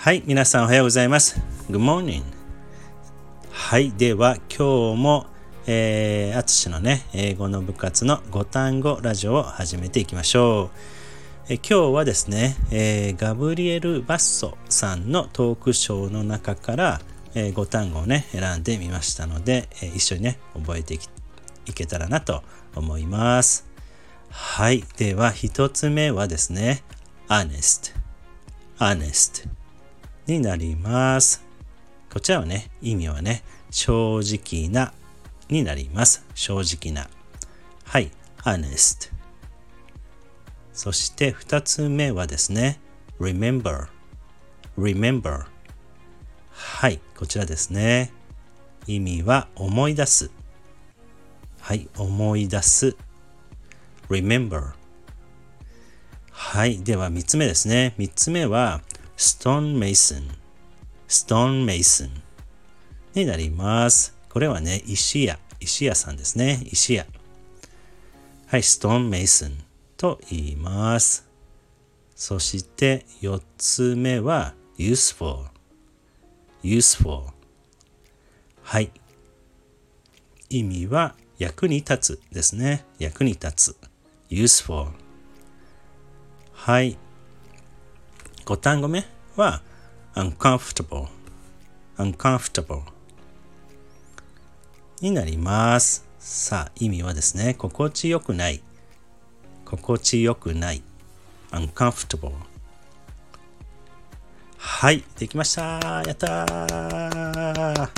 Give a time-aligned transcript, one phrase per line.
[0.00, 1.40] はい、皆さんおはようございます。
[1.68, 2.22] Good morning.
[3.50, 5.26] はい、では今日も、
[5.66, 10.70] えー、あつしのね、英語の部活の5単語ラジオを始めていきましょ
[11.48, 11.52] う。
[11.52, 17.00] え今日はですね、えー、ガブリエル・バッソさんのトークショーの中から、
[17.34, 22.44] えー、5単語をね、選んでみましたので、え、一緒にね、覚えていけたらなと
[22.76, 23.66] 思います。
[24.30, 24.84] はい。
[24.96, 26.84] では、一つ目はですね、
[27.28, 27.92] honest,
[28.78, 29.57] honest
[30.28, 31.42] になります。
[32.12, 34.92] こちらはね、意味はね、正直な
[35.48, 36.24] になります。
[36.34, 37.08] 正直な。
[37.84, 38.10] はい、
[38.44, 39.10] honest。
[40.74, 42.78] そして二つ目はですね、
[43.18, 43.86] remember。
[44.78, 45.46] remember。
[46.50, 48.12] はい、こちらですね。
[48.86, 50.30] 意味は思い出す。
[51.60, 52.96] はい、思い出す。
[54.10, 54.72] remember。
[56.30, 57.94] はい、では三つ目ですね。
[57.96, 58.82] 三つ目は
[59.18, 60.30] stone mason。
[61.08, 62.08] stone mason
[63.14, 64.16] になります。
[64.30, 66.62] これはね、石屋、石屋さんですね。
[66.70, 67.04] 石屋。
[68.46, 69.56] はい、stone mason
[69.96, 71.26] と言います。
[72.14, 75.46] そして4つ目は useful。
[76.62, 77.24] useful。
[78.62, 78.92] はい。
[80.48, 82.84] 意味は役に立つですね。
[83.00, 83.76] 役に立つ。
[84.30, 84.92] useful。
[86.52, 86.96] はい。
[88.48, 89.04] 5単語目
[89.36, 89.60] は
[90.14, 91.06] uncomfortable
[91.98, 92.80] uncomfortable
[95.02, 96.06] になります。
[96.18, 98.62] さあ、意味はですね、心地よくない。
[99.66, 100.82] 心地よくない。
[101.50, 102.32] uncomfortable
[104.56, 105.62] はい、できました。
[106.06, 107.90] やったー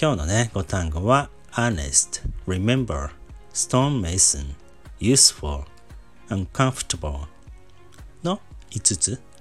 [0.00, 3.10] 今日のね、5単語は honest, remember,
[3.52, 4.54] stonemason,
[5.00, 5.64] useful,
[6.28, 7.26] uncomfortable
[8.22, 9.31] の5つ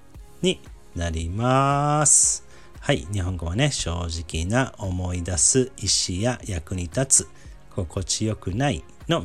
[0.42, 0.62] に
[0.96, 2.46] なります。
[2.80, 3.08] はい。
[3.12, 5.86] 日本語はね、正直な、思い出す、意
[6.16, 7.30] 思や役に立つ、
[7.76, 9.24] 心地よくないの、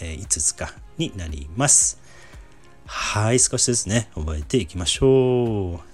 [0.00, 2.00] えー、5つかになります。
[2.86, 3.40] はい。
[3.40, 5.89] 少しずつね、覚えていきましょう。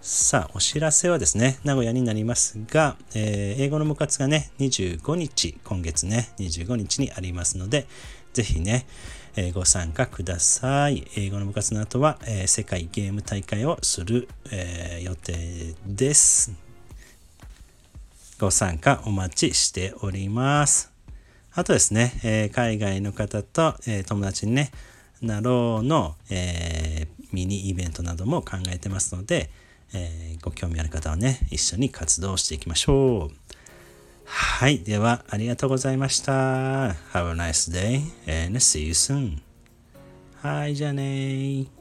[0.00, 7.88] さあ、お知らせはですね、名古屋になりますが、えー、英語の部活がね、25日、今月ね、25日にありますので、
[8.32, 8.86] ぜひね、
[9.34, 11.04] えー、ご参加ください。
[11.16, 16.52] 英語の部活の後は、えー、世界ゲーム大会をする、え、予定です。
[18.38, 20.92] ご参加お待ちしております。
[21.52, 24.70] あとですね、え海外の方と、え友達にね、
[25.20, 29.50] なろうの、えミニイベントなども考えてますので、
[29.94, 33.36] えご興味ある方はね、一緒に活動していきましょう。
[34.24, 34.80] はい。
[34.80, 36.32] では、ありがとうございました。
[36.32, 38.02] Have a nice day
[38.46, 39.38] and see you soon.
[40.42, 41.77] はい、じゃあね